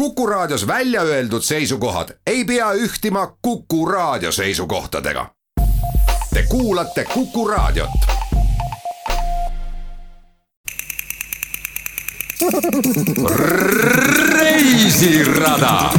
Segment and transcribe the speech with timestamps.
[0.00, 5.26] Kuku Raadios välja öeldud seisukohad ei pea ühtima Kuku Raadio seisukohtadega.
[6.34, 7.90] Te kuulate Kuku Raadiot.
[14.32, 15.90] reisirada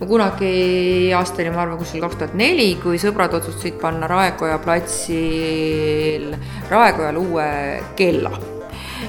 [0.00, 6.32] ma kunagi aastani, ma arvan, kuskil kaks tuhat neli, kui sõbrad otsustasid panna Raekoja platsil,
[6.70, 7.48] Raekojal uue
[7.96, 8.55] kella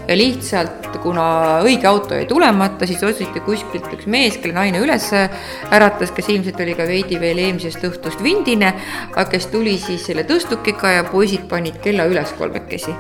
[0.08, 1.26] ja lihtsalt, kuna
[1.66, 6.60] õige auto jäi tulemata, siis otsiti kuskilt üks mees, kelle naine üles äratas, kes ilmselt
[6.64, 8.74] oli ka veidi veel eelmisest õhtust vindine,
[9.14, 12.96] aga kes tuli siis selle tõstukiga ja poisid panid kella üles kolmekesi.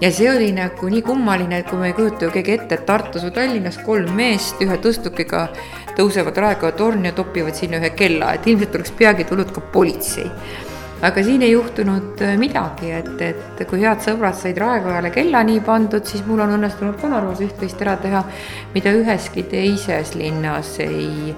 [0.00, 2.86] ja see oli nagu nii kummaline, et kui me ei kujuta ju keegi ette, et
[2.86, 5.48] Tartus või Tallinnas kolm meest ühe tõstukiga
[5.96, 10.30] tõusevad Raekoja torni ja topivad sinna ühe kella, et ilmselt oleks peagi tulnud ka politsei
[11.02, 15.62] aga siin ei juhtunud äh, midagi, et, et kui head sõbrad said Raekojale kella nii
[15.64, 18.22] pandud, siis mul on õnnestunud ka Narvas üht-teist ära teha,
[18.74, 21.34] mida üheski teises linnas ei,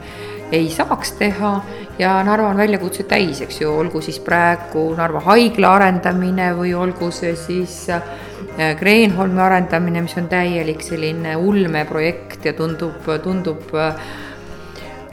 [0.53, 1.53] ei saaks teha.
[2.01, 7.13] Ja Narva on väljakutse täis, eks ju, olgu siis praegu Narva haigla arendamine või olgu
[7.15, 8.03] see siis äh,
[8.79, 13.95] Kreenholmi arendamine, mis on täielik selline ulmeprojekt ja tundub, tundub äh,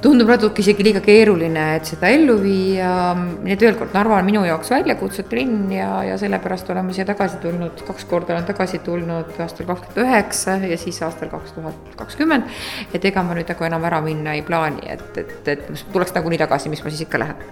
[0.04, 4.28] tundub natuke isegi liiga keeruline, et seda ellu viia, nii et veel kord, Narva on
[4.28, 8.82] minu jaoks väljakutsete linn ja, ja sellepärast oleme siia tagasi tulnud, kaks korda olen tagasi
[8.86, 12.48] tulnud aastal kaks tuhat üheksa ja siis aastal kaks tuhat kakskümmend.
[12.94, 16.40] et ega ma nüüd nagu enam ära minna ei plaani, et, et, et tuleks nagunii
[16.40, 17.50] tagasi, mis ma siis ikka lähen.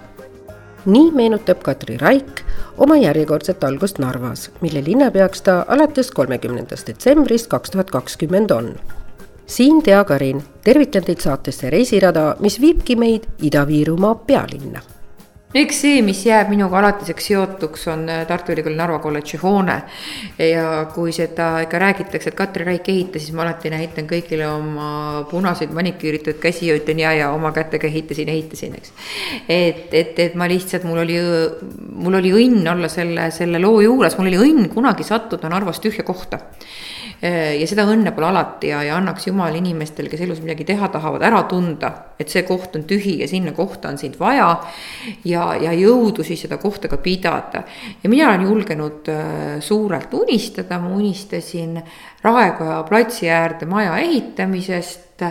[0.87, 2.45] Nii meenutab Katri Raik
[2.79, 8.71] oma järjekordset algust Narvas, mille linnapeaks ta alates kolmekümnendast detsembrist kaks tuhat kakskümmend on
[9.47, 14.83] siin Tea Karin, tervitan teid saatesse Reisirada, mis viibki meid Ida-Virumaa pealinna
[15.55, 19.77] eks see, mis jääb minuga alatiseks seotuks, on äh, Tartu Ülikooli Narva kolledži hoone.
[20.37, 24.89] ja kui seda ikka räägitakse, et Katri Raik ehitas, siis ma alati näitan kõigile oma
[25.31, 28.93] punaseid maniküüritud käsi ja ütlen ja, ja oma kätega ehitasin, ehitasin, eks.
[29.47, 31.17] et, et, et ma lihtsalt, mul oli,
[31.95, 36.05] mul oli õnn olla selle, selle loo juures, mul oli õnn kunagi sattuda Narvas tühja
[36.07, 36.43] kohta
[37.21, 41.23] ja seda õnne pole alati ja, ja annaks jumal inimestel, kes elus midagi teha tahavad,
[41.25, 41.89] ära tunda,
[42.19, 44.51] et see koht on tühi ja sinna kohta on sind vaja.
[45.25, 47.63] ja, ja jõudu siis seda kohta ka pidada.
[48.03, 51.81] ja mina olen julgenud äh, suurelt unistada, ma unistasin
[52.21, 55.23] Raekoja platsi äärde maja ehitamisest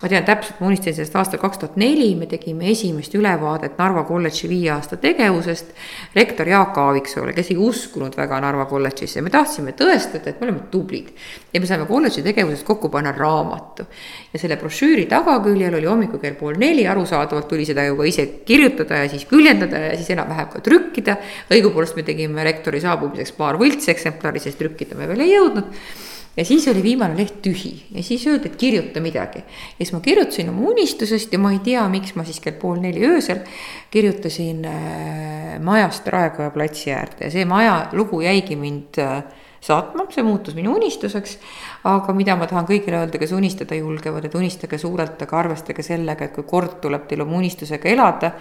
[0.00, 4.06] ma tean täpselt, ma unistasin sellest aastal kaks tuhat neli, me tegime esimest ülevaadet Narva
[4.08, 5.74] kolledži viie aasta tegevusest.
[6.16, 10.64] rektor Jaak Aaviksoo, kes ei uskunud väga Narva kolledžisse, me tahtsime tõestada, et me oleme
[10.72, 11.12] tublid.
[11.52, 13.84] ja me saime kolledži tegevusest kokku panna raamatu.
[14.32, 18.26] ja selle brošüüri tagaküljel oli hommikul kell pool neli, arusaadavalt tuli seda ju ka ise
[18.44, 21.16] kirjutada ja siis küljendada ja siis enam-vähem ka trükkida.
[21.50, 26.68] õigupoolest me tegime rektori saabumiseks paar võltseksemplari, sest trükkida me veel ei jõudnud ja siis
[26.68, 29.38] oli viimane leht tühi ja siis öeldi, et kirjuta midagi.
[29.38, 32.80] ja siis ma kirjutasin oma unistusest ja ma ei tea, miks ma siis kell pool
[32.80, 33.42] neli öösel
[33.90, 39.22] kirjutasin äh, majast Raekoja platsi äärde ja see maja lugu jäigi mind äh,
[39.60, 41.38] saatma, see muutus minu unistuseks.
[41.84, 46.28] aga mida ma tahan kõigile öelda, kes unistada julgevad, et unistage suurelt, aga arvestage sellega,
[46.28, 48.34] et kui kord tuleb teil oma unistusega elada,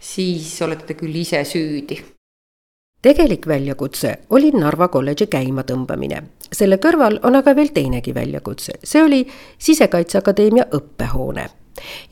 [0.00, 2.00] siis olete te küll ise süüdi
[3.02, 6.22] tegelik väljakutse oli Narva kolledži käimatõmbamine.
[6.52, 9.26] selle kõrval on aga veel teinegi väljakutse, see oli
[9.58, 11.46] Sisekaitseakadeemia õppehoone.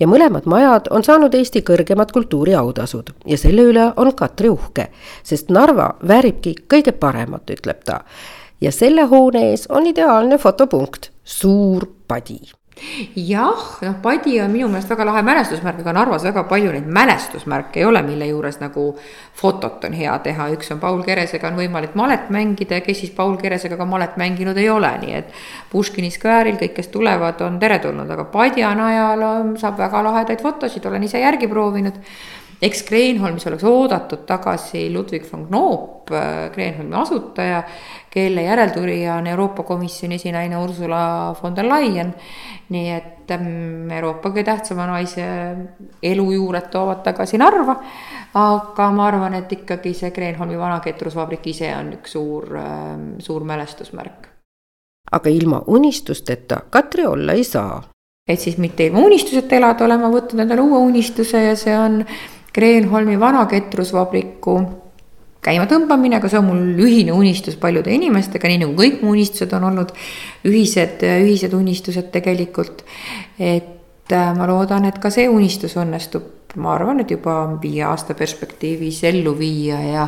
[0.01, 4.89] ja mõlemad majad on saanud Eesti kõrgemad kultuuriautasud ja selle üle on Katri uhke,
[5.23, 8.05] sest Narva vääribki kõige paremat, ütleb ta.
[8.61, 12.58] ja selle hoone ees on ideaalne fotopunkt, suur padi
[13.17, 17.83] jah, noh, padi on minu meelest väga lahe mälestusmärk, aga Narvas väga palju neid mälestusmärke
[17.83, 18.89] ei ole, mille juures nagu
[19.39, 23.15] fotot on hea teha, üks on Paul Keresega on võimalik malet mängida ja kes siis
[23.17, 25.37] Paul Keresega ka malet mänginud ei ole, nii et
[25.73, 30.87] Puškini skvääril kõik, kes tulevad, on teretulnud, aga padja najal on, saab väga lahedaid fotosid,
[30.87, 32.03] olen ise järgi proovinud
[32.63, 37.63] eks Kreenholmis oleks oodatud tagasi Ludwig von Knoop, äh, Kreenholmi asutaja,
[38.11, 42.15] kelle järeltulija on Euroopa Komisjoni esinaine Ursula von der Leyen.
[42.69, 45.25] nii et ähm, Euroopa kõige tähtsama naise
[46.03, 47.77] elujuured toovad tagasi Narva.
[48.35, 53.45] aga ma arvan, et ikkagi see Kreenholmi vana ketrusvabrik ise on üks suur, ähm, suur
[53.45, 54.29] mälestusmärk.
[55.13, 57.83] aga ilma unistusteta Katri olla ei saa
[58.29, 62.03] et siis mitte ilma unistuseta elada, olen ma võtnud endale uue unistuse ja see on
[62.59, 64.59] Kreenholmi vana ketrusvabriku
[65.47, 69.69] käimatõmbamine, aga see on mul ühine unistus paljude inimestega, nii nagu kõik mu unistused on
[69.71, 69.95] olnud
[70.49, 72.83] ühised, ühised unistused tegelikult.
[73.39, 78.15] et äh, ma loodan, et ka see unistus õnnestub ma arvan, et juba viie aasta
[78.17, 80.07] perspektiivis ellu viia ja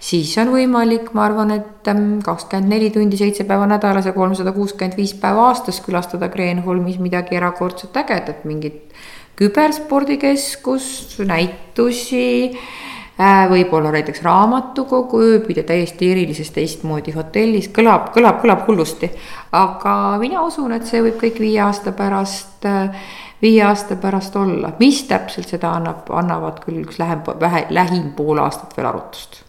[0.00, 4.54] siis on võimalik, ma arvan, et ähm, kakskümmend neli tundi, seitse päeva nädalas ja kolmsada
[4.56, 8.96] kuuskümmend viis päeva aastas külastada Kreenholmis midagi erakordselt ägedat, mingit
[9.42, 19.10] küberspordikeskust, näitusi äh, võib-olla näiteks raamatukogu, ööbida täiesti erilises teistmoodi hotellis, kõlab, kõlab, kõlab hullusti.
[19.52, 23.06] aga mina usun, et see võib kõik viie aasta pärast äh,
[23.42, 28.38] viie aasta pärast olla, mis täpselt seda annab, annavad küll üks lähem, vähe, lähim pool
[28.38, 29.42] aastat veel arutust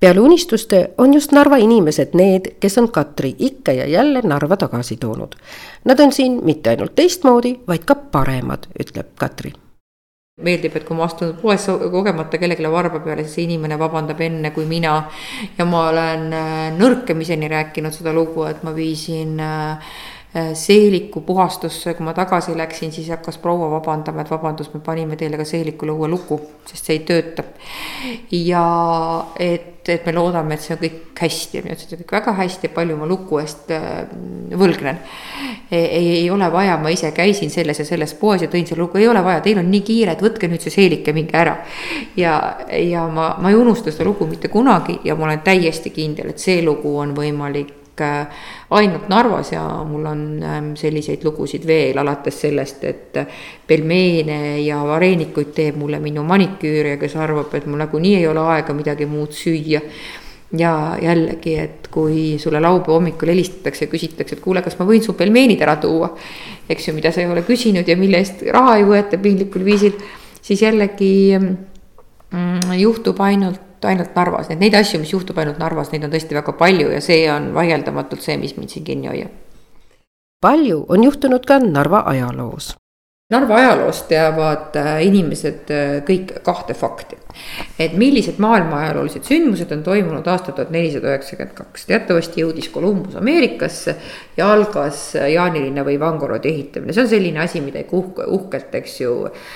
[0.00, 4.96] peale unistuste on just Narva inimesed need, kes on Katri ikka ja jälle Narva tagasi
[4.96, 5.34] toonud.
[5.84, 9.52] Nad on siin mitte ainult teistmoodi, vaid ka paremad, ütleb Katri
[10.38, 14.52] meeldib, et kui ma astun poes kogemata kellelegi varba peale, siis see inimene vabandab enne
[14.54, 14.92] kui mina.
[15.58, 19.96] ja ma olen äh, nõrkemiseni rääkinud seda lugu, et ma viisin äh,
[20.54, 25.40] seeliku puhastusse, kui ma tagasi läksin, siis hakkas proua vabandama, et vabandust, me panime teile
[25.40, 26.36] ka seelikule uue luku,
[26.68, 27.44] sest see ei tööta.
[28.36, 28.64] ja
[29.40, 32.34] et, et me loodame, et see on kõik hästi ja mina ütlesin, et kõik väga
[32.42, 34.04] hästi palju ma luku eest äh,
[34.52, 35.00] võlgnen.
[35.70, 39.00] ei, ei ole vaja, ma ise käisin selles ja selles poes ja tõin selle lugu,
[39.00, 41.56] ei ole vaja, teil on nii kiire, et võtke nüüd see seelik ja minge ära.
[42.20, 42.36] ja,
[42.68, 46.44] ja ma, ma ei unusta seda lugu mitte kunagi ja ma olen täiesti kindel, et
[46.44, 52.84] see lugu on võimalik ainult Narvas ja mul on ähm, selliseid lugusid veel, alates sellest,
[52.84, 53.18] et
[53.66, 58.76] pelmeene ja vareenikuid teeb mulle minu maniküürija, kes arvab, et mul nagunii ei ole aega
[58.76, 59.82] midagi muud süüa
[60.56, 65.04] ja jällegi, et kui sulle laupäeva hommikul helistatakse ja küsitakse, et kuule, kas ma võin
[65.04, 66.14] su pelmeenid ära tuua.
[66.68, 69.96] eks ju, mida sa ei ole küsinud ja mille eest raha ei võeta piinlikul viisil,
[70.42, 76.06] siis jällegi mm, juhtub ainult ainult Narvas, et neid asju, mis juhtub ainult Narvas, neid
[76.06, 79.30] on tõesti väga palju ja see on vaieldamatult see, mis mind siin kinni hoiab.
[80.42, 82.74] palju on juhtunud ka Narva ajaloos.
[83.28, 87.18] Narva ajaloost teavad äh, inimesed äh, kõik kahte fakti.
[87.78, 91.84] et millised maailma ajaloolised sündmused on toimunud aastal tuhat nelisada üheksakümmend kaks.
[91.86, 93.96] teatavasti jõudis Columbus Ameerikasse
[94.36, 99.00] ja algas jaanilinna või Vangorodi ehitamine, see on selline asi, mida ikka uhke, uhkelt, eks
[99.00, 99.50] ju äh,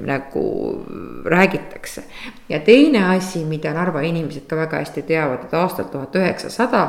[0.00, 0.84] nagu
[1.24, 2.02] räägitakse.
[2.48, 6.82] ja teine asi, mida Narva inimesed ka väga hästi teavad, et aastal tuhat üheksasada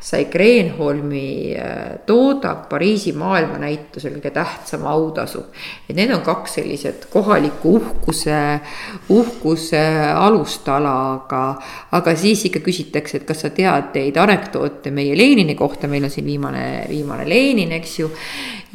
[0.00, 5.44] sai Kreenholmi äh, toodang Pariisi maailmanäitusel kõige tähtsam autasu.
[5.88, 8.60] et need on kaks sellised kohaliku uhkuse,
[9.08, 9.84] uhkuse
[10.14, 11.42] alustala, aga,
[11.92, 16.10] aga siis ikka küsitakse, et kas sa tead neid anekdoote meie Lenini kohta, meil on
[16.10, 18.10] siin viimane, viimane Lenin, eks ju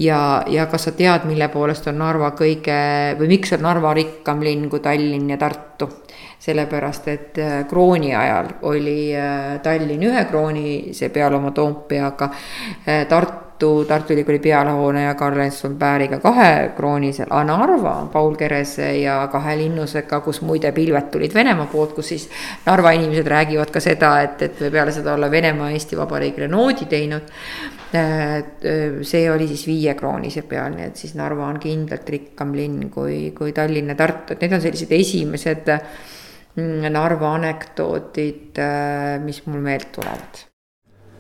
[0.01, 2.77] ja, ja kas sa tead, mille poolest on Narva kõige
[3.19, 5.89] või miks on Narva rikkam linn kui Tallinn ja Tartu?
[6.41, 12.31] sellepärast, et äh, krooni ajal oli äh, Tallinn ühe kroonisee peal oma Toompeaga,
[12.87, 13.03] äh,
[13.61, 18.87] Tartu, Tartu Ülikooli pealehoone ja Karl Ensson Pääriga kahe kroonisel, aga Narva on Paul Kerese
[18.97, 22.25] ja kahe linnusega, kus muide pilved tulid Venemaa poolt, kus siis
[22.65, 27.29] Narva inimesed räägivad ka seda, et, et peale seda olla Venemaa Eesti Vabariigile noodi teinud
[27.91, 33.53] see oli siis viiekroonise peal, nii et siis Narva on kindlalt rikkam linn kui, kui
[33.53, 38.63] Tallinn ja Tartu, et need on sellised esimesed mm, Narva anekdootid,
[39.27, 40.47] mis mul meelt tulevad.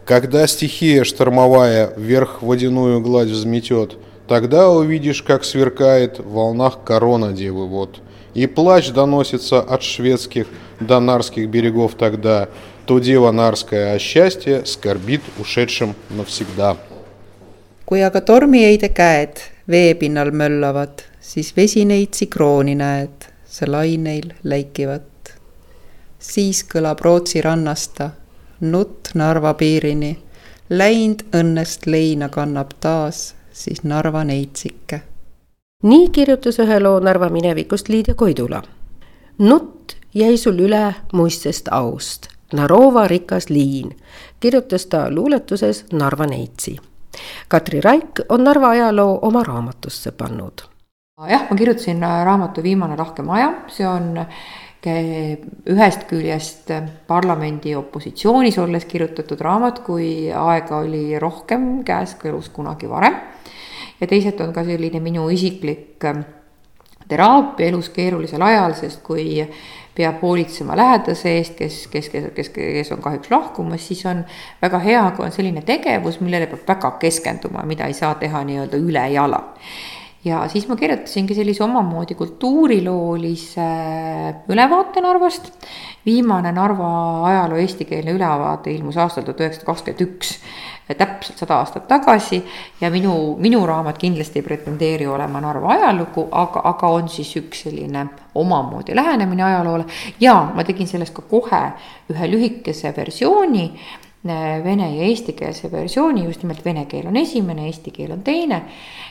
[0.05, 3.97] Когда стихия штормовая вверх водяную гладь взметет,
[4.31, 7.99] Тогда увидишь, как сверкает в волнах корона девы вот.
[8.33, 10.47] И плач доносится от шведских
[10.79, 12.47] до нарских берегов тогда,
[12.85, 16.77] то дева Нарская о счастье скорбит ушедшим навсегда.
[17.85, 25.35] kui aga tormiheide käed veepinnal möllavad, siis vesineitsi krooni näed, sa laineil läikivat.
[26.19, 28.11] siis kõlab Rootsi rannasta,
[28.61, 30.19] nutt Narva piirini,
[30.69, 35.01] läind õnnest leina kannab taas, siis Narva neitsike.
[35.83, 38.61] nii kirjutas ühe loo Narva minevikust Liidia Koidula.
[39.37, 43.97] nutt jäi sul üle muistsest aust Narova rikas liin,
[44.39, 46.77] kirjutas ta luuletuses Narva neitsi.
[47.47, 50.61] Katri Raik on Narva ajaloo oma raamatusse pannud.
[51.29, 54.25] jah, ma kirjutasin raamatu Viimane lahke maja, see on
[54.89, 56.71] ühest küljest
[57.07, 63.19] parlamendi opositsioonis olles kirjutatud raamat, kui aega oli rohkem käes kui elus kunagi varem.
[64.01, 66.01] ja teisalt on ka selline minu isiklik
[67.07, 69.43] teraapia elus keerulisel ajal, sest kui
[69.95, 74.23] peab hoolitsema lähedase eest, kes, kes, kes, kes, kes on kahjuks lahkumas, siis on
[74.61, 78.79] väga hea, kui on selline tegevus, millele peab väga keskenduma, mida ei saa teha nii-öelda
[78.79, 79.41] ülejala.
[80.25, 83.69] Ja siis ma kirjutasingi sellise omamoodi kultuuriloolise
[84.49, 85.51] ülevaate Narvast.
[86.05, 86.89] viimane Narva
[87.29, 90.35] ajaloo eestikeelne ülevaade ilmus aastal tuhat üheksasada kakskümmend üks
[90.97, 92.41] täpselt sada aastat tagasi
[92.81, 97.63] ja minu, minu raamat kindlasti ei pretendeeri olema Narva ajalugu, aga, aga on siis üks
[97.65, 99.85] selline omamoodi lähenemine ajaloole
[100.19, 101.63] ja ma tegin sellest ka kohe
[102.11, 107.91] ühe lühikese versiooni äh, vene ja eestikeelse versiooni, just nimelt vene keel on esimene, eesti
[107.91, 108.61] keel on teine.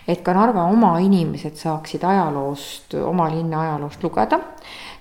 [0.08, 4.40] et ka Narva oma inimesed saaksid ajaloost, oma linna ajaloost lugeda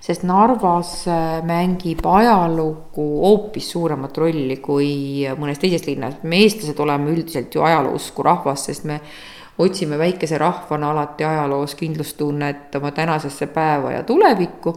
[0.00, 4.92] sest Narvas äh, mängib ajalugu hoopis suuremat rolli kui
[5.38, 6.16] mõnes teises linnas.
[6.22, 9.00] me, eestlased, oleme üldiselt ju ajaloousku rahvas, sest me
[9.60, 14.74] otsime väikese rahvana alati ajaloos kindlustunnet oma tänasesse päeva ja tulevikku.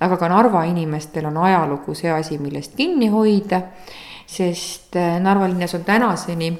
[0.00, 3.62] aga ka Narva inimestel on ajalugu see asi, millest kinni hoida,
[4.26, 6.50] sest äh, Narva linnas on tänaseni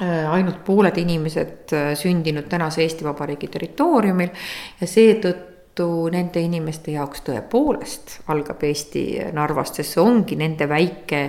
[0.00, 4.30] äh, ainult pooled inimesed sündinud tänase Eesti Vabariigi territooriumil
[4.80, 11.22] ja seetõttu nende inimeste jaoks tõepoolest algab Eesti Narvast, sest see ongi nende väike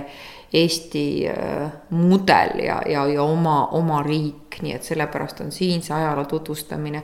[0.52, 5.94] Eesti äh, mudel ja, ja, ja oma, oma riik, nii et sellepärast on siin see
[5.96, 7.00] ajaloo tutvustamine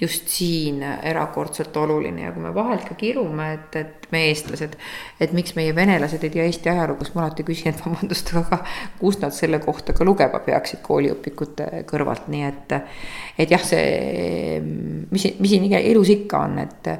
[0.00, 2.22] just siin erakordselt oluline.
[2.28, 4.78] Ja kui me vahelt ka kirume, et, et me eestlased,
[5.18, 8.60] et miks meie venelased ei tea Eesti ajalugu, siis ma alati küsin, et vabandust, aga
[9.00, 12.78] kus nad selle kohta ka lugema peaksid kooliõpikute kõrvalt, nii et,
[13.42, 14.62] et jah, see,
[15.10, 16.94] mis, mis siin elus ikka on, et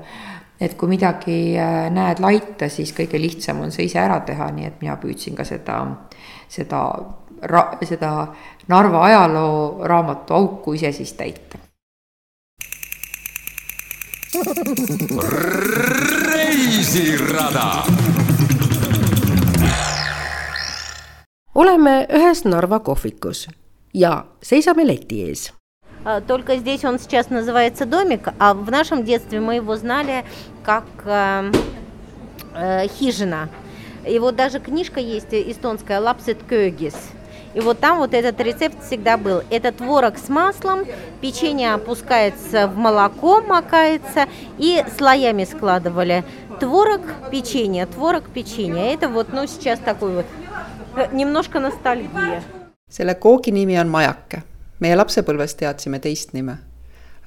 [0.62, 4.68] et kui midagi äh, näed laita, siis kõige lihtsam on see ise ära teha, nii
[4.68, 5.80] et mina püüdsin ka seda,
[6.50, 6.82] seda,
[7.82, 8.12] seda
[8.70, 11.58] Narva ajaloo raamatu auku ise siis täita.
[16.30, 17.66] reisirada.
[21.54, 23.48] oleme ühes Narva kohvikus
[23.94, 25.50] ja seisame leti ees
[26.26, 30.24] Только здесь он сейчас называется домик, а в нашем детстве мы его знали
[30.64, 31.52] как э,
[32.54, 33.48] э, хижина.
[34.06, 36.94] И вот даже книжка есть эстонская «Лапсет Кёгис».
[37.54, 39.42] И вот там вот этот рецепт всегда был.
[39.50, 40.86] Это творог с маслом,
[41.20, 44.26] печенье опускается в молоко, макается,
[44.58, 46.24] и слоями складывали.
[46.60, 48.94] Творог, печенье, творог, печенье.
[48.94, 50.26] Это вот, ну, сейчас такой вот
[51.12, 52.42] немножко ностальгия.
[52.92, 56.57] selle koogi nimi majake meie lapsepõlves teadsime teist nime.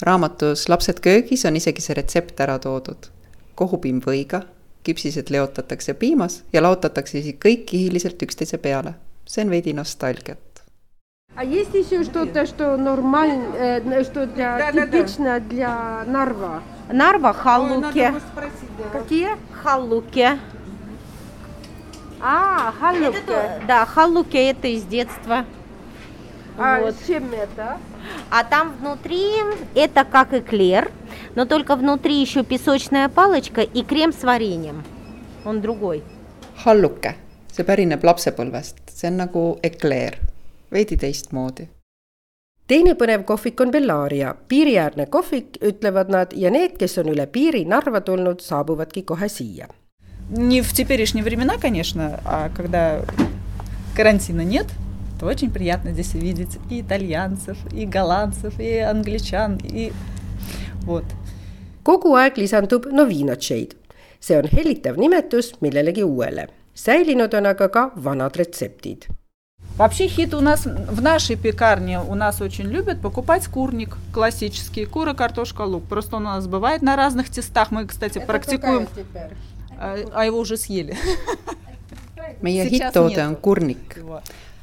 [0.02, 3.10] raamatus Lapsed köögis on isegi see retsept ära toodud.
[3.54, 4.42] kohupiim võiga,
[4.84, 8.94] küpsised leotatakse piimas ja laotatakse siis kõik kihiliselt üksteise peale.
[9.26, 10.50] see on veidi nostalgiat.
[11.37, 15.44] А есть еще что-то, что нормально, э, что для, да, типично да, да.
[15.49, 16.62] для Нарва?
[16.92, 18.12] Нарва халуки.
[18.92, 19.37] Какие?
[19.62, 20.28] Халуки.
[22.20, 23.16] А, халуки.
[23.16, 25.46] Это, да, халуки это из детства.
[26.58, 26.94] А вот.
[26.94, 27.78] с чем это?
[28.30, 29.25] А там внутри
[29.75, 30.90] это как эклер,
[31.34, 34.84] но только внутри еще песочная палочка и крем с вареньем.
[35.44, 36.02] Он другой.
[36.64, 37.14] halluke,
[37.49, 40.18] see pärineb lapsepõlvest, see on nagu ekleer,
[40.68, 41.68] veidi teistmoodi.
[42.68, 47.64] teine põnev kohvik on Bellaria, piiriäärne kohvik, ütlevad nad ja need, kes on üle piiri
[47.64, 49.68] Narva tulnud, saabuvadki kohe siia.
[50.30, 53.02] Не в теперешние времена, конечно, а когда
[53.96, 54.83] карантина нет –
[55.18, 59.92] то очень приятно здесь увидеть и итальянцев, и голландцев, и англичан, и
[60.82, 61.04] вот.
[61.82, 63.76] kogu aeg lisandub novinotšeid.
[64.20, 66.49] see on hellitav nimetus millelegi uuele.
[66.75, 69.08] säilinud on aga ka vanad retseptid.
[69.76, 75.14] Вообще хит у нас в нашей пекарне у нас очень любят покупать курник классический, кура,
[75.14, 75.84] картошка, лук.
[75.84, 77.70] Просто он у нас бывает на разных тестах.
[77.70, 78.88] Мы, кстати, Это практикуем.
[79.78, 80.96] А, а его уже съели.
[82.42, 83.99] meie hitt-toode on kurnik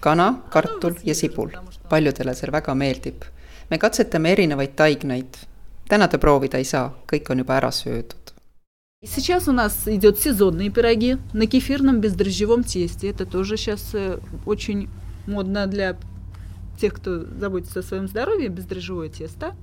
[0.01, 1.49] kana, kartul ja sibul.
[1.89, 3.23] paljudele see väga meeldib.
[3.69, 5.37] me katsetame erinevaid taignaid.
[5.89, 8.27] täna te proovida ei saa, kõik on juba ära söödud.
[9.05, 13.09] Сейчас у нас идет сезонные пироги на кефирном бездрожжевом тесте.
[13.09, 14.89] Это тоже сейчас э, очень
[15.27, 15.97] модно для
[16.79, 19.55] тех, кто заботится о своем здоровье, бездрожжевое тесто.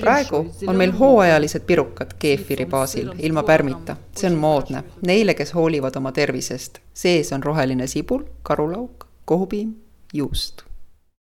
[0.00, 3.96] praegu on meil hooajalised pirukad keefiri baasil, ilma pärmita.
[4.14, 6.80] see on moodne neile, kes hoolivad oma tervisest.
[6.94, 9.75] sees on roheline sibul, karulauk, kohupim,
[10.13, 10.63] juust.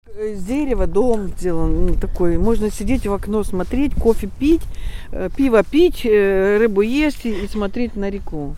[0.06, 2.38] С дерева дом сделан ну, такой.
[2.38, 4.62] Можно сидеть в окно, смотреть, кофе пить,
[5.10, 8.54] э, пиво пить, э, рыбу есть и смотреть на реку.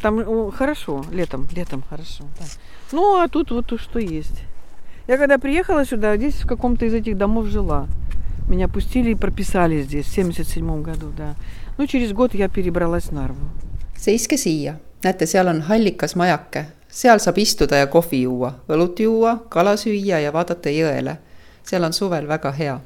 [0.00, 2.24] Там хорошо, летом, летом хорошо.
[2.40, 2.46] Да.
[2.90, 4.42] Ну, а тут вот что есть.
[5.06, 7.86] Я когда приехала сюда, здесь в каком-то из этих домов жила.
[8.48, 11.36] Меня пустили и прописали здесь в 77 году, да.
[11.78, 13.46] Ну, через год я перебралась в Нарву.
[14.02, 14.80] Seiske siia.
[15.04, 20.19] Näete, seal on hallikas majake, seal saab istuda ja kohvi juua, õlut juua, kala süüa
[20.19, 21.17] ja vaadata jõele.
[21.63, 22.79] seal on suvel väga hea.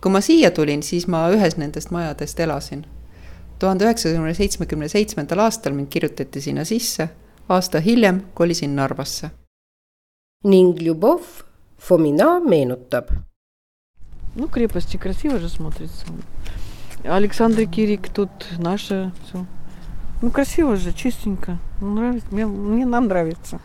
[0.00, 2.86] kui ma siia tulin, siis ma ühes nendest majadest elasin.
[3.58, 7.08] tuhande üheksasaja seitsmekümne seitsmendal aastal mind kirjutati sinna sisse,
[7.48, 9.30] aasta hiljem kolisin Narvasse.
[10.44, 11.22] ning Ljubov
[11.78, 13.10] Fomina meenutab.
[14.34, 16.06] Ну, крепости красиво же смотрится.
[17.04, 19.46] Александр Кирик тут наше все.
[20.20, 21.58] Ну, красиво же, чистенько.
[21.82, 22.28] Ну, нравится.
[22.30, 23.60] Мне, мне нам нравится.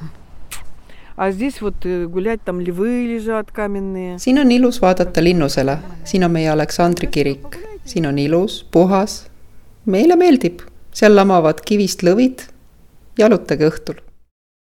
[1.15, 4.17] А здесь вот э, гулять, там львы лежат каменные.
[4.17, 9.27] siin on ilus vaadata linnusele, siin on meie Aleksandri kirik, siin on ilus, puhas.
[9.85, 12.49] meile meeldib, seal lamavad kivist lõvid.
[13.17, 14.01] jalutage õhtul.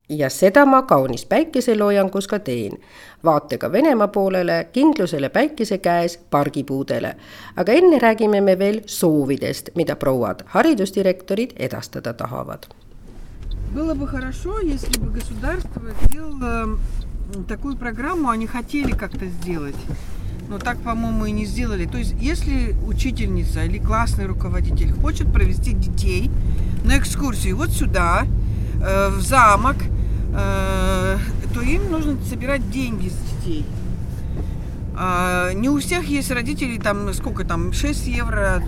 [0.08, 2.78] ja seda ma kaunis päikeseloojangus ka teen.
[3.25, 7.16] vaatega Venemaa poolele, kindlusele päikese käes, pargipuudele.
[7.56, 12.66] aga enne räägime me veel soovidest, mida prouad haridusdirektorid edastada tahavad
[13.74, 16.77] Было бы хорошо, если бы государство сделало
[17.48, 19.75] такую программу, они хотели как-то сделать.
[20.48, 21.88] Но так, по-моему, и не сделали.
[21.88, 26.30] То есть, если учительница или классный руководитель хочет провести детей
[26.86, 28.27] на экскурсию вот сюда,
[28.80, 29.77] э, в замок,
[30.36, 31.18] э,
[31.53, 33.65] то им нужно собирать деньги с детей.
[34.96, 38.62] А не у всех есть родители, там, сколько там, 6 евро,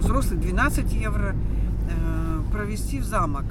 [0.00, 1.36] взрослый 12 евро,
[1.90, 3.44] э, провести в замок.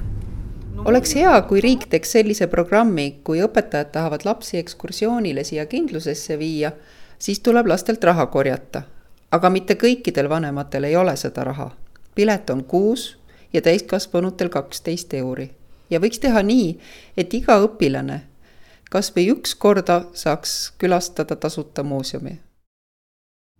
[0.84, 6.72] Oleks hea, kui riik teeks sellise programmi, kui õpetajad tahavad lapsi ekskursioonile siia kindlusesse viia,
[7.18, 8.82] siis tuleb lastelt raha korjata.
[9.30, 11.70] aga mitte kõikidel vanematel ei ole seda raha.
[12.14, 13.18] pilet on kuus
[13.52, 15.50] ja täiskasvanutel kaksteist euri.
[15.90, 16.78] ja võiks teha nii,
[17.16, 18.20] et iga õpilane
[18.90, 22.38] kas või üks korda saaks külastada tasuta muuseumi.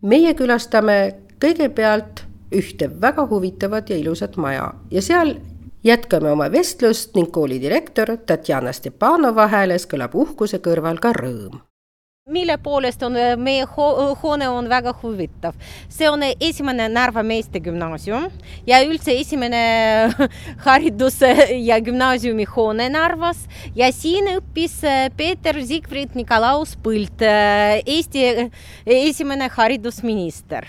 [0.02, 5.36] meie külastame kõigepealt ühte väga huvitavat ja ilusat maja ja seal
[5.84, 11.62] jätkame oma vestlust ning koolidirektor Tatjana Stepanova hääles kõlab uhkuse kõrval ka rõõm
[12.28, 13.86] mille poolest on meie ho
[14.22, 15.54] hoone on väga huvitav.
[15.88, 18.28] see on esimene Narva meestegümnaasium
[18.66, 19.62] ja üldse esimene
[20.66, 21.30] hariduse
[21.70, 24.82] ja gümnaasiumi hoone Narvas ja siin õppis
[25.16, 27.24] Peeter Siegfried Nikolaus Põld,
[27.86, 28.50] Eesti
[28.84, 30.68] esimene haridusminister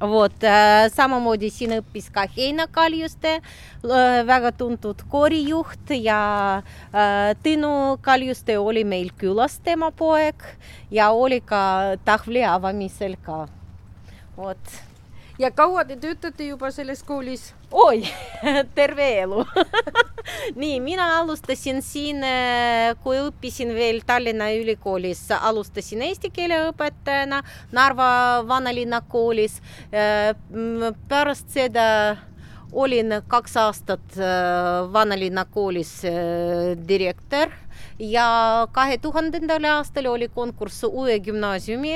[0.00, 0.46] vot
[0.94, 3.38] samamoodi siin õppis ka Heina Kaljuste,
[4.26, 6.62] väga tuntud koorijuht ja
[7.44, 10.40] Tõnu Kaljuste oli meil külas, tema poeg
[10.90, 13.46] ja oli ka tahvli avamisel ka.
[14.36, 14.89] vot.
[15.40, 17.50] Ja kaua te töötate juba selles koolis?
[17.72, 18.02] oi,
[18.78, 19.44] terve elu
[20.60, 22.24] nii, mina alustasin siin,
[23.04, 27.40] kui õppisin veel Tallinna Ülikoolis, alustasin eesti keele õpetajana
[27.72, 28.10] Narva
[28.48, 29.60] vanalinna koolis.
[31.08, 31.86] pärast seda
[32.72, 34.20] olin kaks aastat
[34.92, 35.94] vanalinna koolis
[36.88, 37.54] direktor
[38.00, 41.92] ja kahe tuhandendal aastal oli konkurss uue gümnaasiumi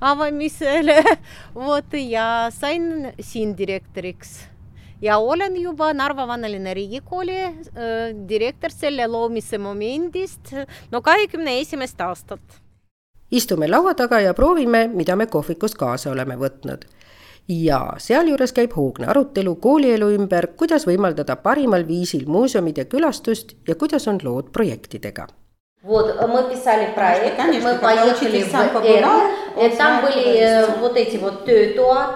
[0.00, 1.02] avamisele.
[1.66, 4.40] vot ja sain siin direktoriks
[5.02, 7.52] ja olen juba Narva vanalinna riigikooli äh,
[8.28, 10.54] direktor selle loomise momendist
[10.90, 12.40] no kahekümne esimest aastat.
[13.30, 16.86] istume laua taga ja proovime, mida me kohvikust kaasa oleme võtnud.
[17.48, 24.08] ja sealjuures käib hoogne arutelu koolielu ümber, kuidas võimaldada parimal viisil muuseumide külastust ja kuidas
[24.08, 25.26] on lood projektidega
[25.82, 29.04] Вот, мы писали проект, Конечно, мы поехали в Эр,
[29.58, 31.42] и там были э, вот эти вот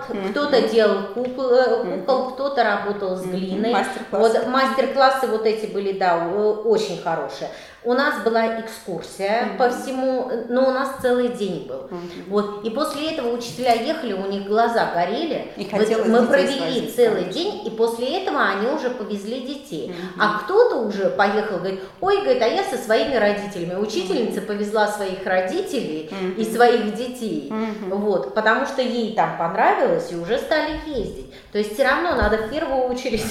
[0.09, 0.31] mm-hmm.
[0.31, 2.01] кто-то делал кукол, mm-hmm.
[2.07, 3.73] кукол, кто-то работал с глиной.
[3.73, 4.39] Мастер-классы.
[4.39, 7.51] Вот мастер-классы вот эти были, да, очень хорошие.
[7.87, 9.57] У нас была экскурсия mm-hmm.
[9.59, 11.83] по всему, но у нас целый день был.
[11.89, 12.25] Mm-hmm.
[12.27, 12.65] Вот.
[12.65, 15.53] И после этого учителя ехали, у них глаза горели.
[15.57, 19.91] И вот мы провели целый день, и после этого они уже повезли детей.
[19.91, 20.19] Mm-hmm.
[20.19, 23.81] А кто-то уже поехал, говорит, ой, говорит, а я со своими родителями.
[23.81, 24.47] Учительница mm-hmm.
[24.47, 26.35] повезла своих родителей mm-hmm.
[26.39, 27.49] и своих детей.
[27.53, 27.95] Mm-hmm.
[27.95, 31.33] Вот, потому что ей там понравилось, и уже стали ездить.
[31.53, 33.25] То есть все равно надо в первую очередь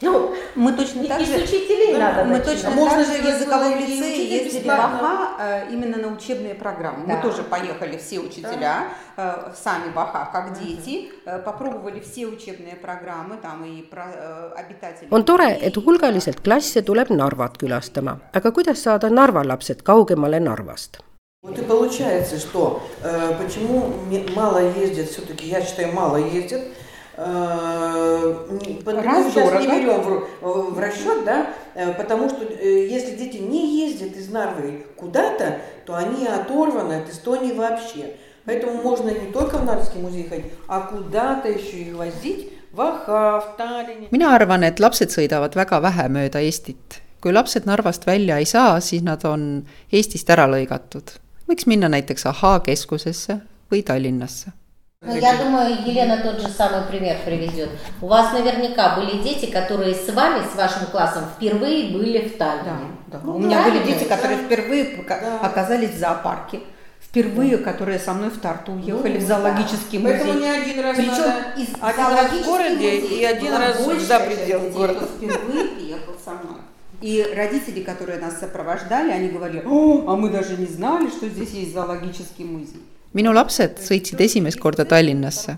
[0.00, 1.36] ну, мы точно так же...
[1.36, 6.08] учителей мы, надо Мы точно Можно же в языковом лицее ездили в АХА именно на
[6.08, 7.06] учебные программы.
[7.06, 7.16] Да.
[7.16, 9.52] Мы тоже поехали все учителя, да.
[9.56, 11.10] сами в АХА, как дети,
[11.44, 15.08] попробовали все учебные программы, там и про обитатели.
[15.10, 21.00] on tore, et hulgaliselt klasse tuleb Narvat külastama, aga kuidas saada Narva lapsed kaugemale Narvast?
[21.42, 23.92] Вот и получается, что э, почему
[24.34, 26.62] мало ездят, все-таки я считаю, мало ездят,
[28.85, 31.47] Потому сейчас не берем в, в расчет, да,
[31.97, 38.15] потому что если дети не ездят из Нарвы куда-то, то они оторваны от Эстонии вообще.
[38.45, 43.39] Поэтому можно не только в Нарвский музей ходить, а куда-то еще их возить в Аха,
[43.41, 44.07] в Tallinni.
[44.11, 47.01] mina arvan, et lapsed sõidavad väga vähe mööda Eestit.
[47.21, 51.19] kui lapsed Narvast välja ei saa, siis nad on Eestist ära lõigatud.
[51.47, 53.41] võiks minna näiteks Ahhaa keskusesse
[53.71, 54.51] või Tallinnasse
[55.02, 57.68] Ну, я думаю, Елена тот же самый пример приведет.
[58.00, 62.96] У вас наверняка были дети, которые с вами, с вашим классом, впервые были в Таллине.
[63.06, 63.30] Да, да.
[63.30, 65.04] У меня были дети, которые впервые
[65.42, 66.60] оказались в зоопарке.
[66.98, 70.18] Впервые, которые со мной в Тарту уехали в зоологический музей.
[70.18, 74.20] Поэтому не один раз Причем надо- из один раз в городе и один раз за
[74.20, 75.06] пределы города.
[75.06, 76.60] впервые приехал со мной.
[77.02, 81.50] И родители, которые нас сопровождали, они говорили, О, а мы даже не знали, что здесь
[81.50, 82.82] есть зоологический музей.
[83.16, 85.56] Minu lapsed sõitsid esimest korda Tallinnasse,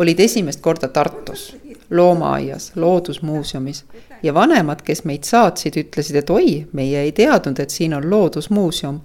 [0.00, 1.50] olid esimest korda Tartus,
[1.90, 3.84] loomaaias, loodusmuuseumis.
[4.22, 9.00] Ja vanemad, kes meid saatsid, ütlesid, et oi, meie ei teadnud, et siin on loodusmuuseum.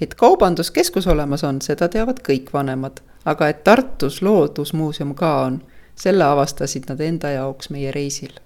[0.00, 5.62] et kaubanduskeskus olemas on, seda teavad kõik vanemad, aga et Tartus loodusmuuseum ka on,
[5.94, 8.45] selle avastasid nad enda jaoks meie reisil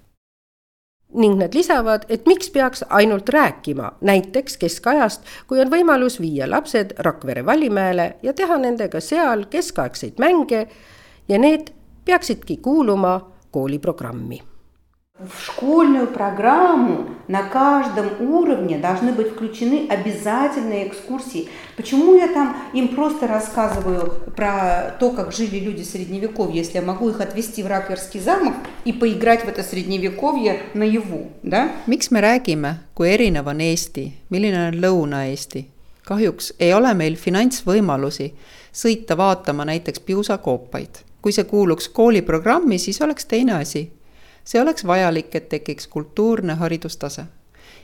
[1.13, 6.93] ning nad lisavad, et miks peaks ainult rääkima, näiteks keskajast, kui on võimalus viia lapsed
[6.99, 10.67] Rakvere Vallimäele ja teha nendega seal keskaegseid mänge
[11.27, 11.73] ja need
[12.05, 13.19] peaksidki kuuluma
[13.51, 14.41] kooliprogrammi.
[15.18, 21.48] В школьную программу на каждом уровне должны быть включены обязательные экскурсии.
[21.74, 27.08] Почему я там им просто рассказываю про то, как жили люди средневековья, если я могу
[27.08, 31.70] их отвезти в Ракверский замок и поиграть в это средневековье наяву, да?
[31.86, 35.64] miks me räägime, kui erinev on Eesti, milline on Lõuna-Eesti?
[36.06, 38.30] kahjuks ei ole meil finantsvõimalusi
[38.76, 41.02] sõita vaatama näiteks piusakoopaid.
[41.22, 43.90] kui see kuuluks kooliprogrammi, siis oleks teine asi.
[44.43, 47.25] see oleks vajalik, et tekiks kultuurne haridustase.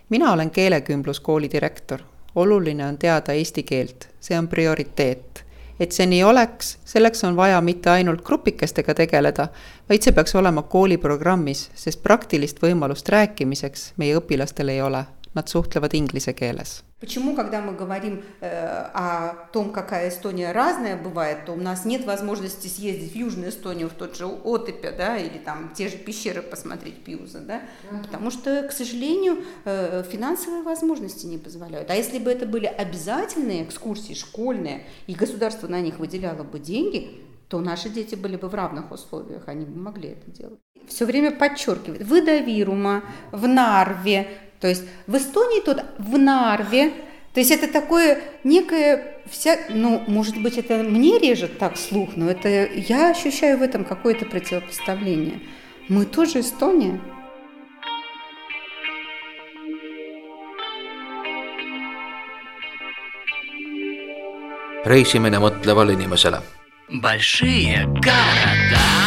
[0.10, 2.00] mina olen keelekümbluskooli direktor.
[2.36, 5.43] oluline on teada eesti keelt, see on prioriteet.
[5.80, 9.48] et see nii oleks, selleks on vaja mitte ainult grupikestega tegeleda,
[9.89, 15.06] vaid see peaks olema kooliprogrammis, sest praktilist võimalust rääkimiseks meie õpilastel ei ole.
[15.34, 21.46] Nad suhtlevad inglise keeles Почему, когда мы говорим э, о том, какая Эстония разная бывает,
[21.46, 25.38] то у нас нет возможности съездить в Южную Эстонию, в тот же Отепе, да, или
[25.38, 27.62] там те же пещеры посмотреть Пьюза, да,
[28.02, 31.92] потому что, к сожалению, э, финансовые возможности не позволяют.
[31.92, 37.22] А если бы это были обязательные экскурсии школьные, и государство на них выделяло бы деньги,
[37.48, 40.60] то наши дети были бы в равных условиях, они бы могли это делать.
[40.88, 44.28] Все время подчеркивает, в Давирума, в Нарве,
[44.60, 46.91] то есть в Эстонии тут в Нарве,
[47.34, 52.30] то есть это такое некое, вся, ну, может быть, это мне режет так слух, но
[52.32, 55.41] это я ощущаю в этом какое-то противопоставление.
[55.88, 57.00] Мы тоже Эстония.
[64.88, 66.39] reisimine mõtlevale inimesele
[66.88, 69.07] Большие города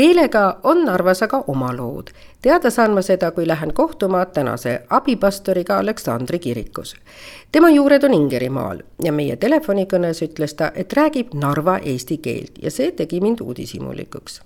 [0.00, 2.08] keelega on Narvas aga oma lood.
[2.42, 6.94] teada saan ma seda, kui lähen kohtuma tänase abipastoriga Aleksandri kirikus.
[7.52, 12.70] tema juured on Ingerimaal ja meie telefonikõnes ütles ta, et räägib Narva eesti keelt ja
[12.70, 14.40] see tegi mind uudishimulikuks.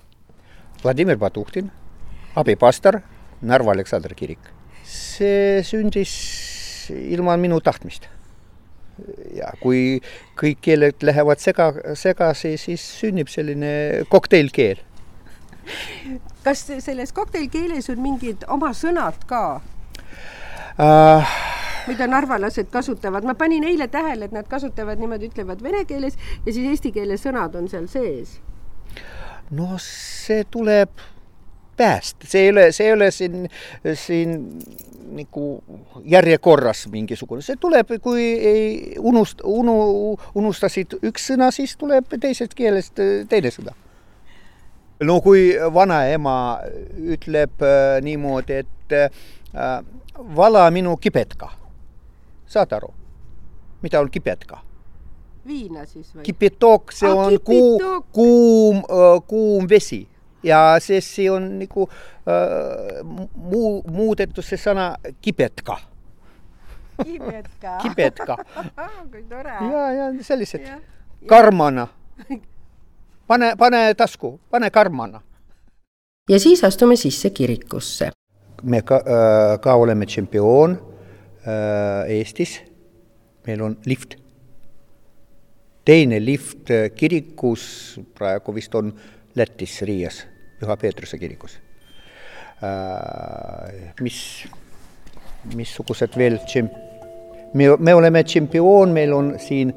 [0.83, 1.71] Vladimir Batuhtin,
[2.35, 2.99] abipastor,
[3.41, 4.39] Narva Aleksandri kirik.
[4.83, 8.09] see sündis ilma minu tahtmist
[9.35, 10.01] ja kui
[10.35, 14.83] kõik keeled lähevad sega, segasi, siis sünnib selline kokteilkeel
[16.43, 19.43] kas selles kokteilkeeles on mingid oma sõnad ka?
[20.75, 21.35] Uh,?
[21.87, 26.53] mida narvalased kasutavad, ma panin eile tähele, et nad kasutavad niimoodi, ütlevad vene keeles ja
[26.53, 28.39] siis eesti keele sõnad on seal sees.
[29.51, 31.03] no see tuleb
[31.77, 33.49] pääst, see ei ole, see ei ole siin,
[33.93, 34.35] siin
[35.15, 35.45] nagu
[36.03, 38.67] järjekorras mingisugune, see tuleb, kui ei
[38.99, 43.75] unust-, unu-, unustasid üks sõna, siis tuleb teisest keelest teine sõna
[45.03, 46.35] no kui vanaema
[47.15, 49.81] ütleb äh, niimoodi, et äh,
[50.35, 51.49] vala minu kibetka,
[52.47, 52.93] saad aru,
[53.83, 54.61] mida on kibetka?
[55.45, 56.23] viina siis või?
[56.25, 57.79] kipetok, see ah, on kuu,
[58.15, 60.05] kuum äh,, kuum vesi.
[60.45, 65.79] Ja siis see on nagu äh, muu, muudetud see sõna kibetka.
[67.03, 68.37] kibetka kibetka
[69.11, 69.51] kui tore.
[69.51, 70.67] ja, ja sellised,
[71.27, 71.87] karmana
[73.27, 75.21] pane, pane tasku, pane karmana.
[76.29, 78.11] ja siis astume sisse kirikusse.
[78.63, 80.77] me ka, äh, ka oleme tšempioon
[81.47, 82.61] äh, Eestis.
[83.47, 84.15] meil on lift.
[85.85, 88.93] teine lift äh, kirikus praegu vist on
[89.35, 90.25] Lätis, Riias,
[90.59, 91.59] Püha Peetruse kirikus.
[94.01, 94.47] mis,
[95.55, 96.77] missugused veel tšemp-,
[97.53, 99.73] me, me oleme tšempioon, meil on siin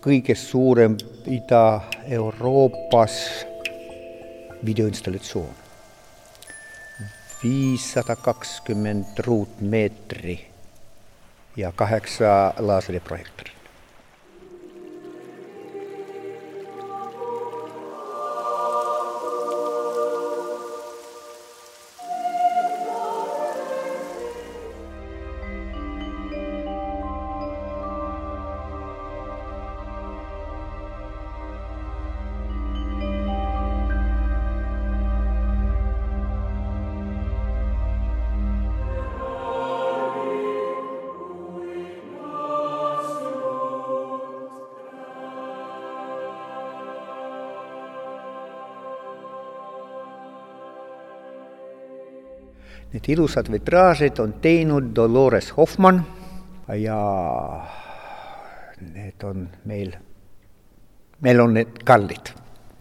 [0.00, 3.46] kõige suurem Ida-Euroopas
[4.64, 5.54] videoinstallatsioon.
[7.44, 10.46] viissada kakskümmend ruutmeetri
[11.56, 13.53] ja kaheksa laaseriprojektorit.
[53.04, 55.98] Need ilusad vitraažid on teinud Dolores Hoffmann
[56.72, 56.96] ja
[58.80, 59.90] need on meil,
[61.20, 62.32] meil on need kallid.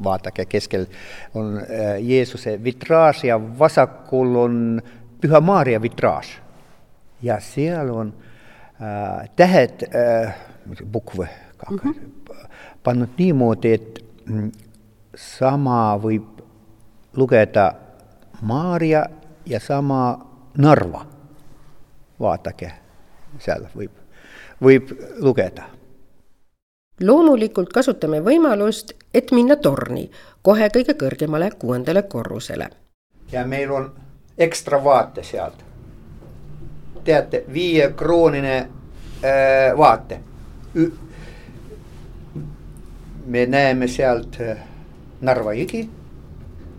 [0.03, 0.85] vaadake, keskel
[1.35, 4.81] on äh, Jeesuse vitraaž ja vasakul on
[5.21, 6.39] Püha Maarja vitraaž.
[7.21, 8.13] ja seal on
[8.79, 10.35] äh, tähed äh,,
[10.91, 11.29] bukve
[11.69, 11.95] mm -hmm.
[12.83, 14.51] pannud niimoodi, et mm,
[15.15, 16.41] sama võib
[17.13, 17.73] lugeda
[18.41, 19.05] Maarja
[19.45, 21.05] ja sama Narva.
[22.19, 22.71] vaadake,
[23.39, 23.91] seal võib,
[24.63, 25.63] võib lugeda.
[27.01, 32.69] loomulikult kasutame võimalust, et minna torni, kohe kõige kõrgemale kuuendale korrusele.
[33.31, 33.91] ja meil on
[34.37, 35.65] ekstra vaate sealt.
[37.03, 40.19] teate, viiekroonine äh, vaate.
[43.25, 44.57] me näeme sealt äh,
[45.21, 45.89] Narva jõgi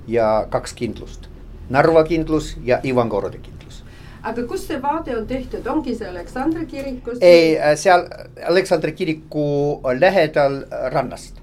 [0.07, 1.34] ja kaks kindlust
[1.71, 3.83] Narva kindlus ja Ivangorodi kindlus.
[4.23, 7.19] aga kus see vaade on tehtud, ongi see Aleksandri kirikus?
[7.21, 8.07] ei, äh, seal
[8.49, 11.41] Aleksandri kiriku lähedal rannast.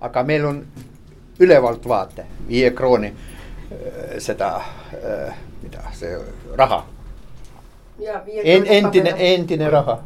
[0.00, 0.64] aga meil on
[1.40, 4.56] ülevalt vaate, viie krooni äh, seda,
[4.94, 6.18] äh, mida see
[6.56, 6.84] raha.
[8.44, 10.02] En, endine, endine raha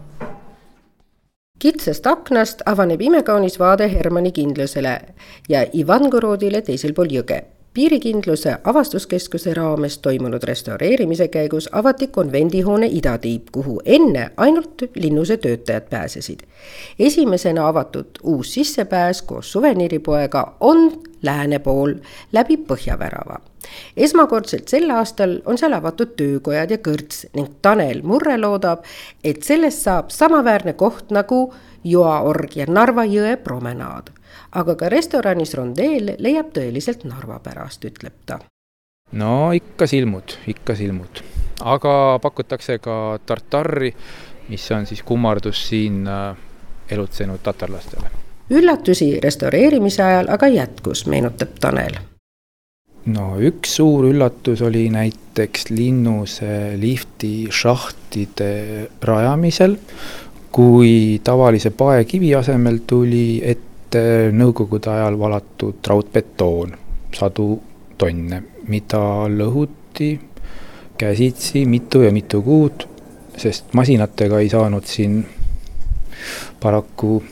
[1.59, 4.99] kitsast aknast avaneb imekaunis vaade Hermanni kindlusele
[5.49, 7.41] ja Ivangorodile teisel pool jõge
[7.79, 16.41] piirikindluse avastuskeskuse raames toimunud restaureerimise käigus avati konvendihoone idatiip, kuhu enne ainult linnuse töötajad pääsesid.
[16.99, 21.95] esimesena avatud uus sissepääs koos suveniiripoega on lääne pool
[22.33, 23.39] läbi põhjavärava.
[23.97, 28.83] esmakordselt sel aastal on seal avatud töökojad ja kõrts ning Tanel Murre loodab,
[29.25, 34.18] et sellest saab samaväärne koht nagu Joaorg ja Narva jõe promenaad
[34.53, 38.39] aga ka restoranis Rondeel leiab tõeliselt Narva pärast, ütleb ta.
[39.13, 41.23] no ikka silmud, ikka silmud,
[41.61, 43.93] aga pakutakse ka tartari,
[44.49, 46.37] mis on siis kummardus siin äh,
[46.91, 48.11] elutsenud tatarlastele.
[48.51, 51.99] üllatusi restaureerimise ajal aga jätkus, meenutab Tanel
[53.13, 59.77] no üks suur üllatus oli näiteks Linnuse lifti šahtide rajamisel,
[60.53, 63.68] kui tavalise paekivi asemel tuli ette
[64.33, 66.75] nõukogude ajal valatud raudbetoon,
[67.15, 67.49] sadu
[67.99, 69.01] tonne, mida
[69.33, 70.13] lõhuti
[70.99, 72.87] käsitsi mitu ja mitu kuud,
[73.39, 75.21] sest masinatega ei saanud siin
[76.61, 77.23] paraku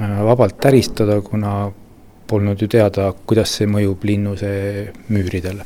[0.00, 1.72] äh, vabalt täristada, kuna
[2.26, 4.52] polnud ju teada, kuidas see mõjub linnuse
[5.08, 5.64] müüridele.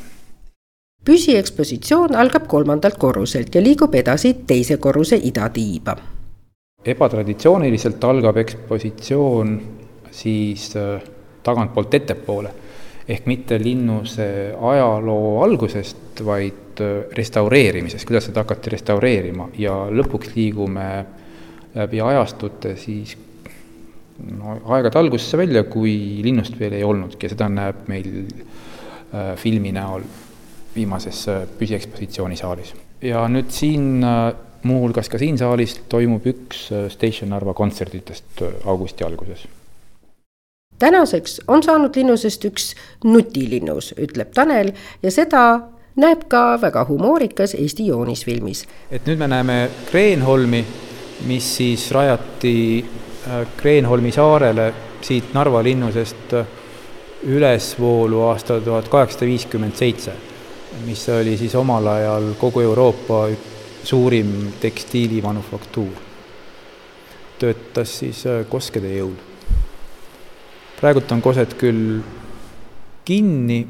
[1.05, 5.95] püsiekspositsioon algab kolmandalt korruselt ja liigub edasi teise korruse idatiiba.
[6.85, 9.61] ebatraditsiooniliselt algab ekspositsioon
[10.11, 11.01] siis äh,
[11.43, 12.53] tagantpoolt ettepoole
[13.11, 20.87] ehk mitte linnuse ajaloo algusest, vaid äh, restaureerimisest, kuidas seda hakati restaureerima ja lõpuks liigume
[21.75, 23.15] läbi ajastute siis
[24.21, 25.93] no aegade algusesse välja, kui
[26.23, 30.05] linnust veel ei olnudki ja seda näeb meil äh, filmi näol
[30.75, 32.75] viimases äh, püsiekspositsiooni saalis.
[33.01, 34.03] ja nüüd siin
[34.63, 39.47] muuhulgas ka siin saalis toimub üks Station Narva kontserditest augusti alguses.
[40.81, 42.71] Tänaseks on saanud linnusest üks
[43.03, 45.43] nutilinnus, ütleb Tanel ja seda
[46.01, 48.65] näeb ka väga humoorikas Eesti joonisfilmis.
[48.91, 50.65] et nüüd me näeme Kreenholmi,
[51.29, 52.57] mis siis rajati
[53.27, 56.45] Äh, Kreenholmi saarele siit Narva linnusest äh,
[57.23, 60.13] ülesvoolu aastal tuhat kaheksasada viiskümmend seitse,
[60.87, 63.27] mis oli siis omal ajal kogu Euroopa
[63.83, 65.93] suurim tekstiilimanufaktuur.
[67.39, 69.13] töötas siis äh, koskede jõul.
[70.81, 72.01] Praegult on koset küll
[73.05, 73.61] kinni,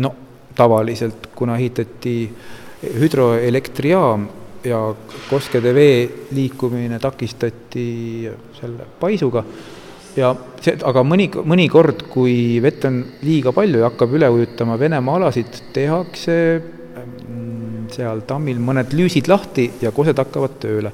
[0.00, 0.14] no
[0.56, 2.16] tavaliselt, kuna ehitati
[3.00, 4.26] hüdroelektrijaam
[4.66, 4.80] ja
[5.30, 7.86] koskede vee liikumine takistati
[8.58, 9.44] selle paisuga
[10.16, 10.32] ja
[10.62, 15.60] see, aga mõni, mõnikord, kui vett on liiga palju ja hakkab üle ujutama Venemaa alasid,
[15.76, 20.92] tehakse mm, seal tammil mõned lüüsid lahti ja kosed hakkavad tööle.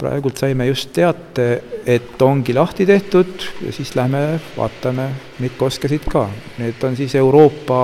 [0.00, 1.48] Praegult saime just teate,
[1.86, 5.10] et ongi lahti tehtud ja siis lähme vaatame
[5.40, 6.26] neid koskesid ka.
[6.58, 7.80] Need on siis Euroopa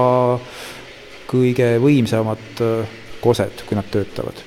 [1.31, 4.47] kõige võimsamad äh, kosed, kui nad töötavad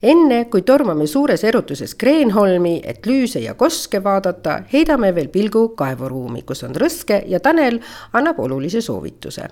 [0.00, 6.42] enne kui tormame suures erutuses Kreenholmi, et lüüse ja koske vaadata, heidame veel pilgu kaevuruumi,
[6.48, 7.80] kus on Rõske ja Tanel
[8.16, 9.48] annab olulise soovituse.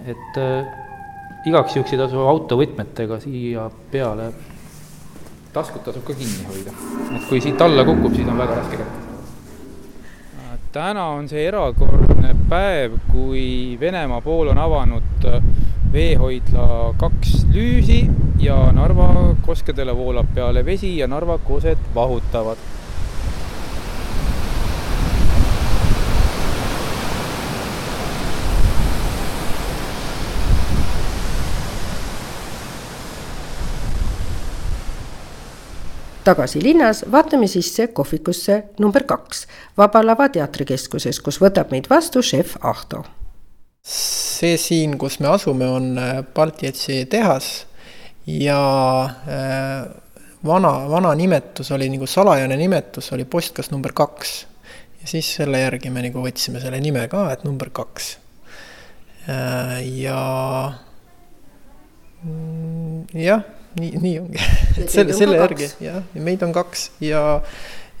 [0.00, 0.66] et äh,
[1.46, 4.30] igaks juhuks ei tasu autovõtmetega siia peale,
[5.52, 6.74] taskud tasub ka kinni hoida,
[7.16, 9.08] et kui siit alla kukub, siis on väga raske kätte
[10.72, 15.42] täna on see erakordne päev, kui Venemaa pool on avanud äh,
[15.92, 18.04] veehoidla kaks lüüsi
[18.38, 22.60] ja Narva koskedele voolab peale vesi ja Narva kosed vahutavad.
[36.24, 39.46] Tagasi linnas vaatame sisse kohvikusse number kaks,
[39.78, 43.04] Vaba Lava teatrikeskuses, kus võtab meid vastu šef Ahto
[44.40, 47.66] see siin, kus me asume, on äh, Baltjetsi tehas
[48.26, 48.60] ja
[49.04, 49.90] äh,
[50.46, 54.46] vana, vana nimetus oli nagu salajane nimetus oli postkas number kaks.
[55.00, 58.10] ja siis selle järgi me nagu võtsime selle nime ka, et number kaks.
[59.28, 60.20] Äh, ja
[62.24, 63.44] mm, jah,
[63.78, 64.48] nii, nii ongi.
[64.78, 67.42] et selle, selle järgi jah, meid on kaks ja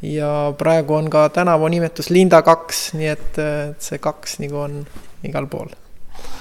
[0.02, 4.78] ja praegu on ka tänava nimetus Linda kaks, nii et, et see kaks nagu on
[5.24, 5.68] igal pool.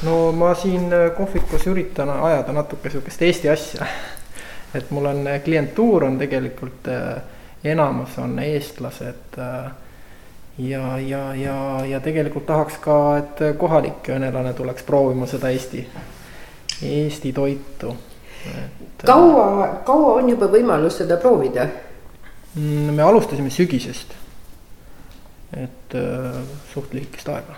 [0.04, 3.88] no ma siin äh, kohvikus üritan ajada natuke sihukest Eesti asja.
[4.78, 7.22] et mul on äh, klientuur on tegelikult äh,
[7.64, 9.40] enamus on eestlased.
[10.58, 15.88] ja, ja, ja, ja tegelikult tahaks ka, et kohalik venelane tuleks proovima seda Eesti,
[16.84, 17.96] Eesti toitu.
[19.06, 21.68] Kaua, kaua on juba võimalus seda proovida?
[22.56, 24.18] Mm, me alustasime sügisest.
[25.58, 25.96] et
[26.74, 27.56] suht lühikest aega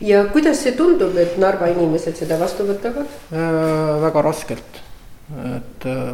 [0.00, 3.98] ja kuidas see tundub, et Narva inimesed seda vastu võtavad äh,?
[4.04, 4.80] väga raskelt,
[5.56, 6.12] et äh,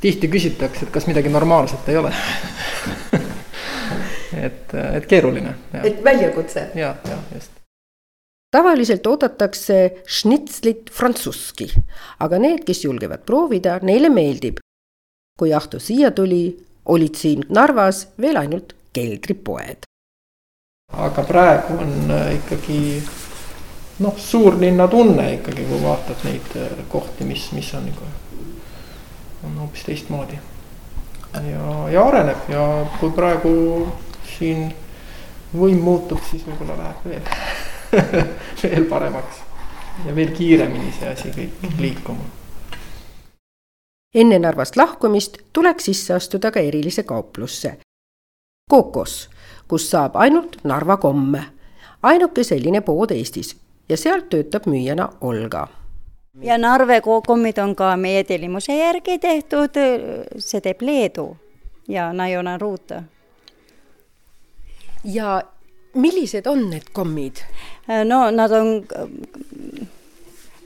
[0.00, 2.14] tihti küsitakse, et kas midagi normaalset ei ole
[4.46, 5.56] et, et keeruline.
[5.82, 6.70] et väljakutse.
[6.78, 7.55] ja, ja just
[8.52, 11.70] tavaliselt oodatakse šnitslit prantsuski,
[12.20, 14.62] aga need, kes julgevad proovida, neile meeldib.
[15.36, 19.84] kui Ahto siia tuli, olid siin Narvas veel ainult keldripoed
[20.92, 23.02] aga praegu on äh, ikkagi
[23.98, 28.10] noh, suurlinna tunne ikkagi, kui vaatad neid äh, kohti, mis, mis on nagu,
[29.44, 30.38] on hoopis teistmoodi.
[31.34, 32.62] ja, ja areneb ja
[33.00, 33.52] kui praegu
[34.36, 34.70] siin
[35.56, 37.26] võim muutub, siis võib-olla läheb veel
[38.62, 39.42] veel paremaks
[40.06, 42.28] ja veel kiiremini see asi kõik liikuma.
[44.14, 47.76] enne Narvast lahkumist tuleks sisse astuda ka erilise kauplusse.
[48.70, 49.28] Kokos,
[49.68, 51.44] kus saab ainult Narva komme.
[52.02, 53.56] ainuke selline pood Eestis
[53.88, 55.68] ja sealt töötab müüjana Olga
[56.42, 59.78] ja Narve kommid on ka meie tellimuse järgi tehtud,
[60.38, 61.36] see teeb Leedu
[61.88, 63.02] ja Naiona Ruuta.
[65.04, 65.42] ja
[65.96, 67.42] millised on need kommid?
[68.04, 68.72] no nad on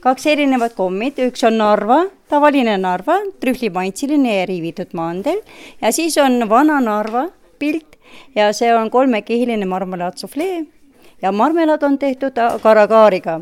[0.01, 5.43] kaks erinevat kommid, üks on Narva, tavaline Narva, trühlimaitseline ja riivitud mandel
[5.81, 7.29] ja siis on vana Narva
[7.61, 7.99] pilt
[8.35, 10.65] ja see on kolmekihiline marmelaad-suflee
[11.23, 13.41] ja marmelaad on tehtud karakaariga.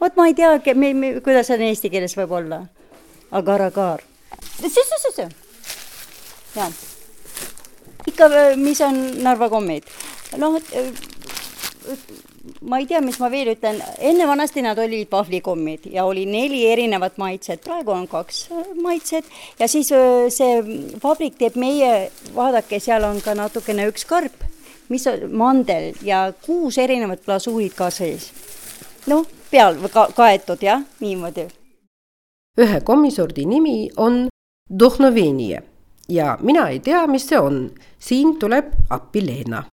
[0.00, 0.58] vot ma ei tea,
[1.24, 2.60] kuidas see eesti keeles võib olla,
[3.30, 4.02] agar-agar.
[6.56, 6.70] jaa,
[8.16, 9.84] ikka, mis on Narva kommid,
[10.40, 10.56] noh
[12.62, 16.64] ma ei tea, mis ma veel ütlen, enne vanasti nad olid pahvlikommid ja oli neli
[16.70, 18.46] erinevat maitset, praegu on kaks
[18.82, 19.28] maitset.
[19.60, 19.90] Ja siis
[20.34, 24.46] see vabrik teeb meie, vaadake, seal on ka natukene üks karp,
[24.88, 28.30] mis on mandel ja kuus erinevat glasuurid ka sees.
[29.06, 31.46] noh, peal ka kaetud jah, niimoodi.
[32.58, 34.26] ühe komissordi nimi on
[34.66, 35.62] Dohnovenie
[36.08, 37.70] ja mina ei tea, mis see on.
[37.98, 39.64] siin tuleb appi Leena.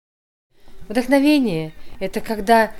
[0.88, 2.72] Вдохновение– это когда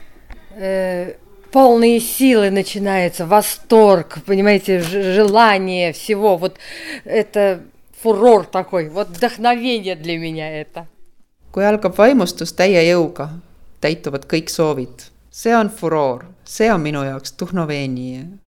[0.57, 1.15] э,
[1.53, 6.37] полные силы начинается, восторг, понимаете, желание всего.
[6.37, 6.59] Вот
[7.05, 7.63] это
[8.03, 10.87] фурор такой, вот вдохновение для меня это.
[11.53, 13.29] kui algab vaimustus täie jõuga,
[13.85, 15.11] täituvad kõik soovid.
[15.31, 18.41] see on furoor, see on minu jaoks tuhnoveeni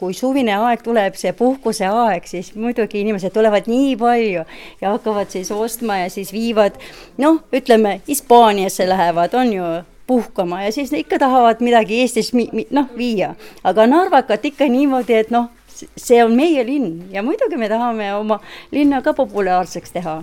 [0.00, 4.44] kui suvine aeg tuleb, see puhkuse aeg, siis muidugi inimesed tulevad nii palju
[4.80, 6.80] ja hakkavad siis ostma ja siis viivad
[7.20, 9.70] noh, ütleme Hispaaniasse lähevad, on ju,
[10.10, 12.32] puhkama ja siis ikka tahavad midagi Eestis
[12.70, 13.34] noh, viia.
[13.64, 15.50] aga narvakat ikka niimoodi, et noh,
[15.96, 18.40] see on meie linn ja muidugi me tahame oma
[18.72, 20.22] linna ka populaarseks teha.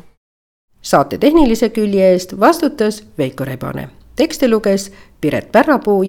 [0.82, 6.05] saate tehnilise külje eest vastutas Veiko Rebane, tekste luges Piret Pärnapuu.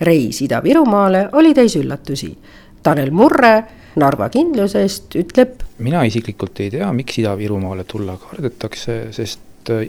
[0.00, 2.36] reis Ida-Virumaale oli täis üllatusi
[2.82, 3.52] Tanel Murre
[3.96, 5.60] Narva kindlusest ütleb.
[5.78, 9.84] mina isiklikult ei tea, miks Ida-Virumaale tulla kardetakse, sest äh,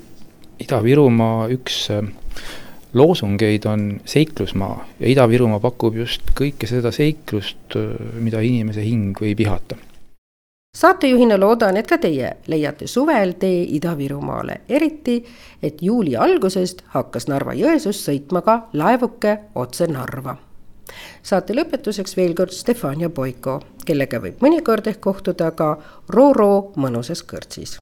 [0.60, 2.04] Ida-Virumaa üks äh,
[2.94, 9.48] loosungeid on seiklusmaa ja Ida-Virumaa pakub just kõike seda seiklust, äh, mida inimese hing võib
[9.48, 9.80] ihata
[10.78, 15.20] saatejuhina loodan, et ka teie leiate suvel tee Ida-Virumaale, eriti
[15.64, 20.36] et juuli algusest hakkas Narva-Jõesuust sõitma ka laevuke otse Narva
[21.24, 25.76] saate lõpetuseks veel kord Stefania Boiko, kellega võib mõnikord ehk kohtuda ka
[26.10, 27.78] Roro mõnusas kõrtsis.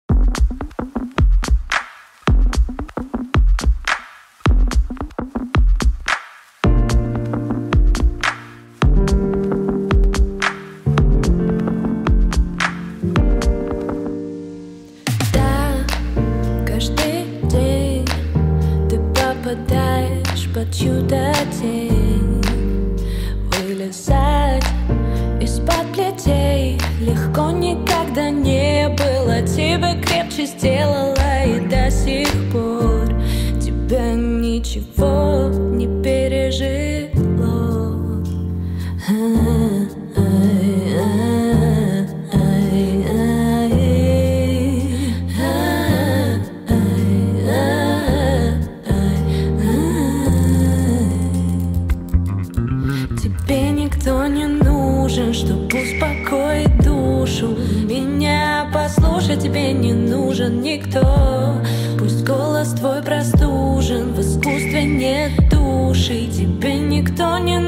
[63.01, 66.27] Простужен, в искусстве нет души.
[66.27, 67.59] Тебе никто не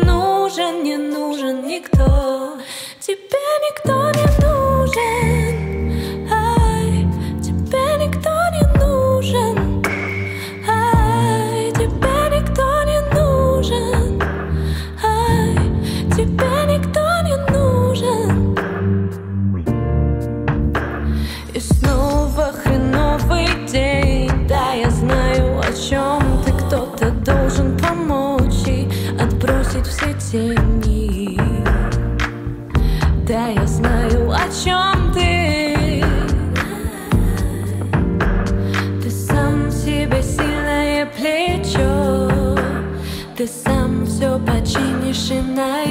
[45.34, 45.82] Tonight.